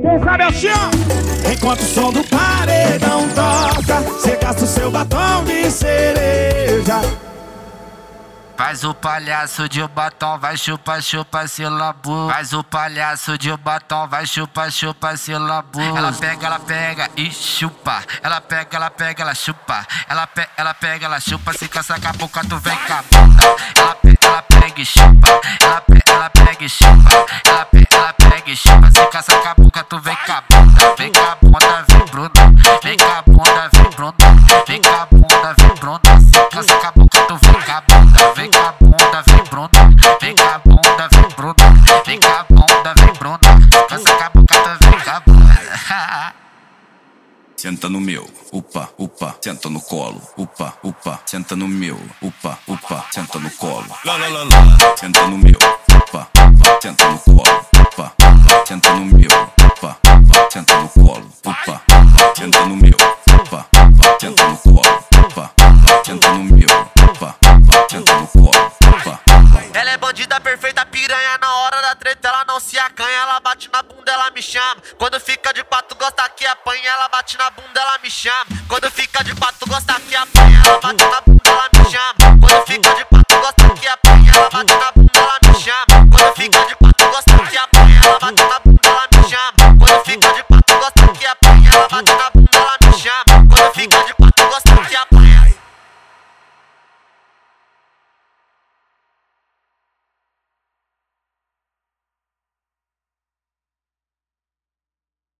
Quem 0.00 0.18
sabe 0.24 0.44
assim. 0.44 1.52
Enquanto 1.52 1.80
o 1.80 1.84
som 1.84 2.12
do 2.12 2.24
paredão 2.24 3.28
toca, 3.30 4.00
você 4.00 4.36
gasta 4.36 4.64
o 4.64 4.66
seu 4.66 4.90
batom 4.90 5.44
de 5.44 5.70
cereja. 5.70 7.00
Faz 8.56 8.84
o 8.84 8.92
palhaço 8.94 9.66
de 9.68 9.86
batom, 9.88 10.38
vai 10.38 10.56
chupa, 10.56 11.00
chupa, 11.00 11.46
se 11.48 11.64
labu. 11.64 12.28
Faz 12.30 12.52
o 12.52 12.62
palhaço 12.62 13.38
de 13.38 13.56
batom, 13.56 14.06
vai 14.06 14.26
chupa, 14.26 14.70
chupa, 14.70 15.16
se 15.16 15.32
labu. 15.32 15.80
Ela 15.80 16.12
pega, 16.12 16.46
ela 16.46 16.58
pega 16.58 17.10
e 17.16 17.30
chupa. 17.30 18.02
Ela 18.22 18.40
pega, 18.40 18.76
ela 18.76 18.90
pega, 18.90 19.22
ela 19.22 19.34
chupa. 19.34 19.86
Ela, 20.08 20.26
pe 20.26 20.46
ela 20.58 20.74
pega, 20.74 21.06
ela 21.06 21.18
chupa. 21.20 21.54
Se 21.54 21.68
caça 21.68 21.94
a 21.94 22.12
boca, 22.12 22.42
tu 22.42 22.58
vem 22.58 22.76
com 22.76 22.92
a 22.92 23.02
bunda. 23.10 23.44
Ela, 23.76 23.94
pe 23.94 24.18
ela 24.20 24.42
pega 24.42 24.80
e 24.80 24.84
chupa. 24.84 25.40
Ela, 25.62 25.80
pe 25.80 26.02
ela 26.06 26.30
pega 26.30 26.64
e 26.64 26.68
chupa. 26.68 27.26
Ela, 28.50 28.56
pe 28.56 28.56
ela 28.56 28.56
pega 28.56 28.56
e 28.56 28.56
chupa. 28.56 28.90
Se 28.90 29.06
caça 29.06 29.36
com 29.36 29.48
a 29.48 29.54
boca, 29.54 29.84
tu 29.84 29.98
vem 30.00 30.16
com 30.26 30.32
a 30.32 30.42
bunda. 30.50 30.94
Vem 30.98 31.12
com 31.12 31.20
a 31.20 31.36
bunda, 31.36 31.84
vem 31.88 32.06
Bruna. 32.06 32.30
Vem 32.82 32.96
com 32.96 33.04
a 33.04 33.22
bunda, 33.22 33.70
vem 33.72 33.90
Bruna. 33.90 34.14
Vem 34.66 34.82
com 34.82 34.88
a 34.88 35.06
bunda, 35.06 35.54
vem 35.58 35.74
Bruna. 35.76 36.20
Se 36.20 36.50
caça 36.50 36.74
com 36.76 36.86
a 36.86 36.92
boca, 36.92 37.20
tu 37.26 37.38
vem 37.46 37.62
com 37.62 37.72
a 37.72 37.80
bunda. 37.80 38.32
Vem 38.34 38.50
com 38.50 38.58
a 38.58 38.72
bunda, 38.72 39.22
vem 39.26 39.44
Bruna. 39.44 39.70
Vem 40.20 40.34
com 40.34 40.42
a 40.42 40.58
bunda, 40.58 41.08
vem 41.12 41.28
Bruna. 41.36 42.02
Vem 42.06 42.20
com 42.20 42.26
a 42.26 42.44
bunda, 42.48 42.94
vem 42.96 43.14
Bruna. 43.14 43.38
Caça 43.88 44.14
com 44.16 44.24
a 44.24 44.30
boca, 44.30 44.54
tu 44.58 44.86
vem 44.86 45.00
com 45.00 45.10
a 45.10 45.20
bunda. 45.20 46.34
Senta 47.60 47.90
no 47.90 48.00
meu, 48.00 48.26
upa, 48.54 48.88
upa, 48.98 49.36
senta 49.38 49.68
no 49.68 49.82
colo, 49.82 50.18
upa, 50.38 50.72
upa, 50.82 51.20
senta 51.26 51.54
no 51.54 51.68
meu, 51.68 52.00
upa, 52.22 52.58
upa, 52.66 53.04
senta 53.10 53.38
no 53.38 53.50
colo. 53.50 53.84
Lá, 54.02 54.16
lá, 54.16 54.28
lá, 54.28 54.44
lá. 54.44 54.96
Senta 54.96 55.26
no 55.26 55.36
meu, 55.36 55.58
no 59.00 59.06
meu, 59.06 59.30
upa, 59.64 59.96
upa, 60.04 60.50
senta 60.50 60.76
no 60.76 60.88
colo, 60.90 61.32
upa, 61.46 61.82
senta 62.36 62.60
no 62.66 62.76
meu, 62.76 62.92
upa, 62.92 63.66
upa, 63.72 64.18
senta 64.20 64.46
no 64.46 64.56
colo, 64.58 65.04
upa, 65.24 65.50
senta 66.04 66.28
no 66.28 66.44
meu, 66.44 66.68
upa, 67.08 67.34
upa, 67.40 67.86
senta 67.90 68.14
no 68.14 68.26
colo, 68.26 68.72
upa. 68.98 69.20
Ela 69.72 69.90
é 69.92 69.96
bandida 69.96 70.38
perfeita, 70.40 70.84
piranha 70.84 71.38
na 71.40 71.54
hora 71.56 71.80
da 71.80 71.94
treta, 71.94 72.28
ela 72.28 72.44
não 72.46 72.60
se 72.60 72.78
acanha, 72.78 73.22
ela 73.22 73.40
bate 73.40 73.70
na 73.72 73.82
bunda, 73.82 74.12
ela 74.12 74.30
me 74.32 74.42
chama. 74.42 74.82
Quando 74.98 75.18
fica 75.18 75.52
de 75.54 75.64
quatro, 75.64 75.96
gosta 75.96 76.28
que 76.30 76.44
apanha, 76.46 76.90
ela 76.90 77.08
bate 77.08 77.38
na 77.38 77.48
bunda, 77.50 77.80
ela 77.80 77.98
me 78.02 78.10
chama. 78.10 78.46
Quando 78.68 78.90
fica 78.90 79.24
de 79.24 79.34
quatro, 79.34 79.66
gosta 79.66 79.94
que 80.00 80.14
apanha, 80.14 80.62
ela 80.66 80.78
bate 80.78 81.04
na 81.04 81.20
bunda, 81.22 81.42
ela 81.46 81.68
me 81.72 81.90
chama. 81.90 82.29